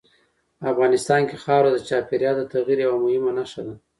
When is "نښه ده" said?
3.37-3.75